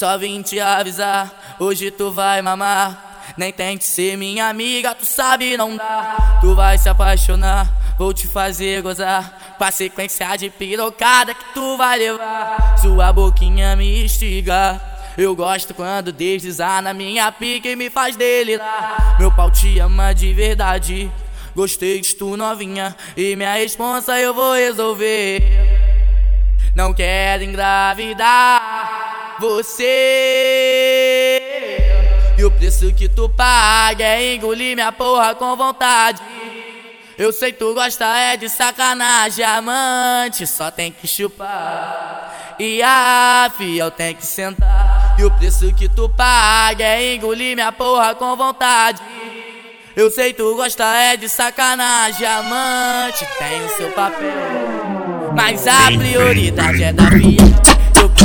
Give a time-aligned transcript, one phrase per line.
[0.00, 3.32] Só vim te avisar, hoje tu vai mamar.
[3.36, 6.38] Nem tente ser minha amiga, tu sabe não dá.
[6.40, 9.54] Tu vai se apaixonar, vou te fazer gozar.
[9.56, 12.76] Com a sequência de pirocada que tu vai levar.
[12.78, 14.80] Sua boquinha me instiga.
[15.16, 19.16] Eu gosto quando deslizar na minha pica e me faz delirar.
[19.20, 21.08] Meu pau te ama de verdade.
[21.54, 25.40] Gostei de tu novinha e minha responsa eu vou resolver.
[26.74, 28.83] Não quero engravidar
[29.38, 30.90] você.
[32.36, 36.20] E o preço que tu paga é engolir minha porra com vontade.
[37.16, 42.56] Eu sei tu gosta é de sacanagem, amante só tem que chupar.
[42.58, 45.14] E a fiel tem que sentar.
[45.18, 49.00] E o preço que tu paga é engolir minha porra com vontade.
[49.94, 54.28] Eu sei tu gosta é de sacanagem, amante tem o seu papel.
[55.36, 57.04] Mas a prioridade é da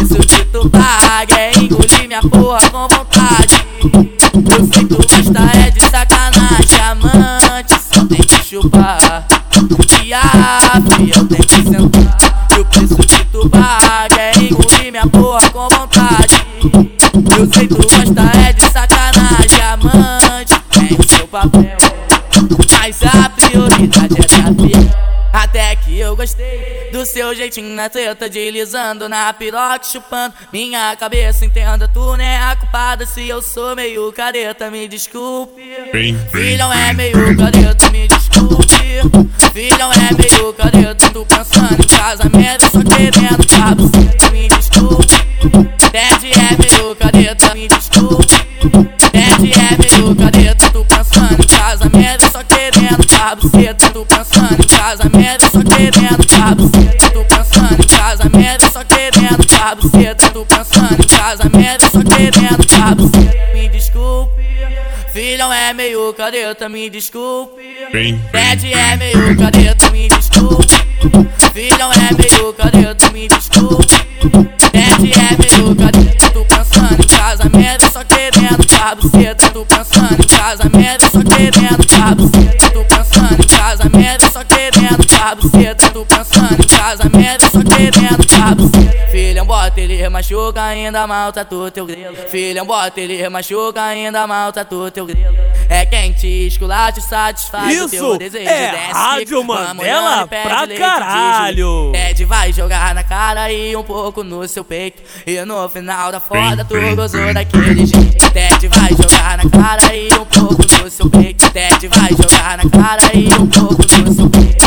[0.03, 0.20] via.
[0.20, 3.66] O que tu paga é engolir minha porra com vontade.
[3.84, 9.27] Eu sei tu gosta é de sacanagem, amante só tem que chupar.
[10.03, 10.22] E a
[10.89, 12.17] fiel tem que sentar.
[12.55, 16.45] E o preço que tu paga é engolir minha porra com vontade.
[17.38, 21.77] Eu sei tu gosta é de sacanagem, amante tem o seu papel.
[22.80, 24.69] Mas a prioridade é da.
[26.20, 31.45] Gostei do seu jeitinho na treta, deslizando na piroca, chupando minha cabeça.
[31.45, 35.61] Entenda, tu não é a culpada se eu sou meio careta, me desculpe.
[36.30, 38.66] Filhão é meio careta, me desculpe.
[39.53, 43.89] Filhão é meio careta, tu pensando em casamento, só querendo cabo
[44.33, 45.08] me desculpe.
[45.89, 48.28] Ted é meio careta, me desculpe.
[49.14, 50.08] Ted é meio
[53.35, 56.25] tu pensando em casamento, só querendo
[57.13, 59.47] Tô pensando em casamento, só querendo
[60.33, 63.11] Tô pensando em casamento, só querendo cabo
[63.53, 64.41] Me desculpe,
[65.13, 67.61] filhão é meio careta, me desculpe.
[68.31, 70.67] Ted é meio careta, me desculpe.
[71.54, 73.86] Filhão é meio careta, me desculpe.
[74.71, 75.98] Ted é meio careta,
[78.59, 79.09] querendo cabo
[79.53, 82.30] Tô pensando em casamento, só querendo cabo
[82.73, 84.58] Tô pensando em casamento, só querendo
[85.07, 85.49] cabo
[85.93, 88.69] Tô pensando em casamento, só querendo cabo
[89.11, 95.05] Filhão, bota ele machuca, ainda maltratou teu grelo Filhão, bota ele machuca, ainda maltratou teu
[95.05, 95.35] grelo
[95.67, 101.91] É quem te esculacha satisfaz Isso o teu desejo é desce, Rádio Mandela pra caralho.
[101.91, 105.01] Ted vai jogar na cara e um pouco no seu peito.
[105.25, 108.31] E no final da foda tu gozou daquele jeito.
[108.31, 111.49] Ted vai jogar na cara e um pouco no seu peito.
[111.51, 114.58] Ted vai jogar na cara e um pouco no seu peito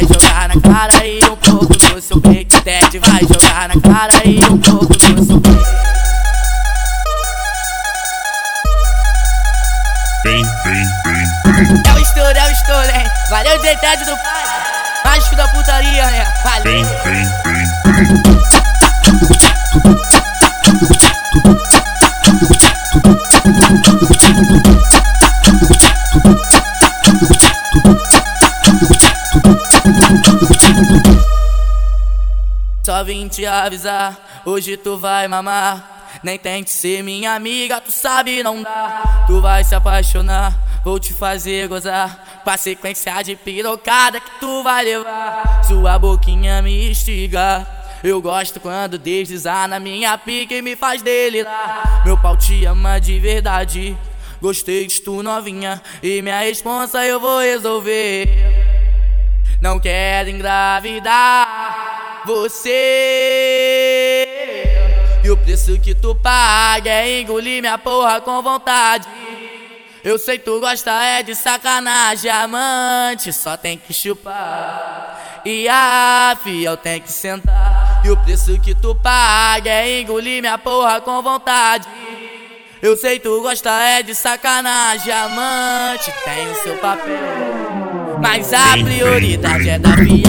[0.00, 4.22] vai jogar na cara e um pouco no seu peito Ted vai jogar na cara
[4.24, 5.60] e um pouco no seu peito
[11.86, 13.06] É o estouro, é o estouro, hein?
[13.28, 14.44] Valeu, Ted do pai
[15.04, 16.26] Mágico da putaria, né?
[16.44, 16.86] Valeu
[33.04, 36.20] Vim te avisar, hoje tu vai mamar.
[36.22, 39.24] Nem tente ser minha amiga, tu sabe não dá.
[39.26, 40.52] Tu vai se apaixonar,
[40.84, 42.42] vou te fazer gozar.
[42.44, 45.64] Com a sequência de pirocada que tu vai levar.
[45.64, 47.66] Sua boquinha me instiga.
[48.04, 52.02] Eu gosto quando deslizar na minha pica e me faz delirar.
[52.04, 53.96] Meu pau te ama de verdade.
[54.42, 58.28] Gostei de tu novinha e minha responsa eu vou resolver.
[59.60, 61.69] Não quero engravidar
[62.24, 63.66] você.
[65.22, 69.06] E o preço que tu paga é engolir minha porra com vontade.
[70.02, 75.42] Eu sei tu gosta é de sacanagem, amante só tem que chupar.
[75.44, 78.00] E a fiel tem que sentar.
[78.04, 81.86] E o preço que tu paga é engolir minha porra com vontade.
[82.80, 87.18] Eu sei tu gosta é de sacanagem, amante tem o seu papel.
[88.22, 90.24] Mas a prioridade é da via.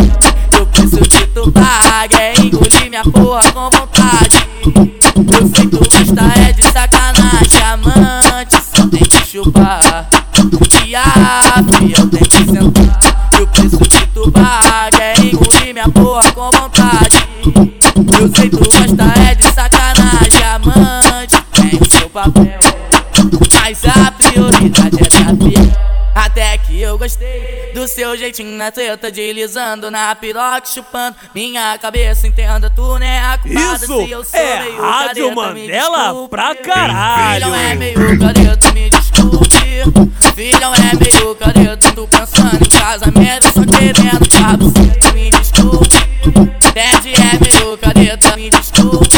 [0.82, 4.48] Preço que tu paga é engolir minha porra com vontade.
[4.66, 10.10] Eu sei tu gosta é de sacanagem, amante só tem que chupar.
[10.84, 11.04] E a
[11.72, 13.00] fiel tem que sentar.
[13.38, 14.34] E o preço que tu
[15.00, 17.28] é engolir minha porra com vontade.
[18.20, 22.60] Eu sei tu gosta é de sacanagem, amante tem o seu papel.
[23.54, 25.81] Mas a prioridade é da fiel.
[26.32, 32.26] Até que eu gostei do seu jeitinho na treta, deslizando na piroca, chupando minha cabeça.
[32.26, 36.04] Entenda, tu não é a culpada Isso se eu sou é meio Rádio careta, Mandela
[36.04, 36.30] desculpe.
[36.30, 37.44] pra caralho.
[37.44, 40.34] Filhão é meio careta, me desculpe.
[40.34, 44.74] Filhão é meio careta, tu pensando em casamento, só querendo cabo,
[45.14, 45.90] me desculpe.
[46.74, 49.10] Ted é meio careta, me desculpe.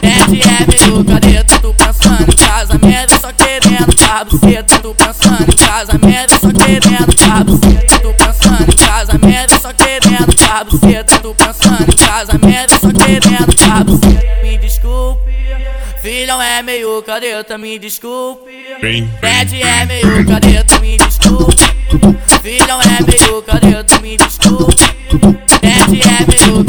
[0.00, 1.04] Ted é meio
[3.94, 10.70] cabo, tu pensando em casamento, só querendo cabo, tu pensando em casamento, só querendo cabo,
[10.70, 14.00] tu pensando em casamento, só querendo cabo,
[14.42, 15.28] me desculpe.
[16.00, 18.50] Filhão é meio careta, me desculpe.
[19.20, 21.56] Ted é meio careta, me desculpe.
[22.42, 24.76] Filhão é meio careta, me desculpe.
[25.60, 26.64] Ted é meio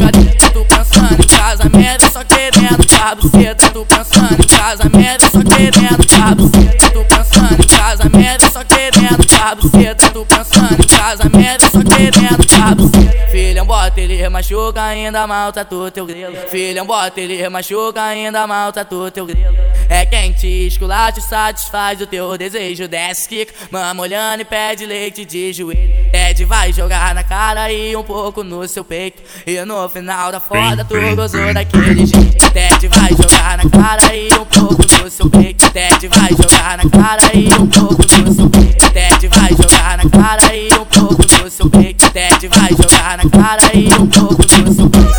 [2.79, 9.27] querendo cabo, tu pensando em casamento, só querendo cabo, tu pensando em casamento, só querendo
[9.27, 12.89] cabo, tu pensando em casamento, só querendo cabo.
[13.31, 16.35] Filhão, bota ele machuca, ainda maltrata teu grelo.
[16.49, 19.55] Filhão, bota ele machuca, ainda maltrata teu grelo.
[19.89, 22.87] É quem te esculacha satisfaz o teu desejo.
[22.87, 26.09] Desce, quica, mama olhando e pede leite de joelho.
[26.29, 29.19] Ted vai jogar na cara e um pouco no seu peito.
[29.47, 32.51] E no final da foda tu gozou daquele jeito.
[32.51, 35.67] Ted vai jogar na cara e um pouco no seu peito.
[35.71, 38.91] Ted vai jogar na cara e um pouco no seu peito.
[38.91, 42.11] Ted vai jogar na cara e um pouco no seu peito.
[42.11, 45.09] Ted vai jogar na cara e um pouco no seu peito.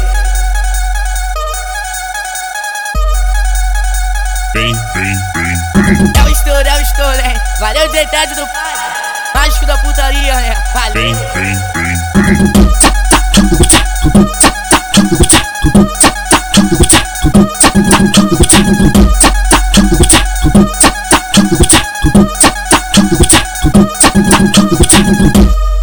[6.16, 7.36] É o estouro, é o estouro, hein?
[7.58, 8.89] Valeu, Ted do pai.
[9.34, 10.56] Mágico da putaria, né?
[10.74, 12.20] Valeu.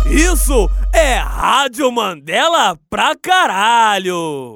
[0.06, 4.56] Isso é Rádio Mandela pra caralho.